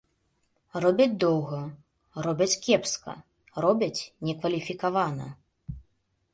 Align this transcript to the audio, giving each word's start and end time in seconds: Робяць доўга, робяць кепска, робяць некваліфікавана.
Робяць 0.85 1.13
доўга, 1.23 1.59
робяць 2.27 2.49
кепска, 2.65 3.11
робяць 3.69 4.01
некваліфікавана. 4.29 5.33